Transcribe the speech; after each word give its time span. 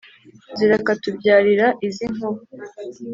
zirakatubyarira 0.57 1.67
izi 1.87 2.05
nkuba. 2.13 2.41